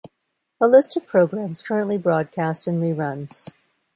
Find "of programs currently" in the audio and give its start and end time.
0.97-1.99